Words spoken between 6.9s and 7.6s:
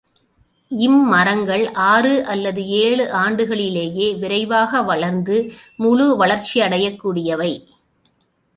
கூடியவை.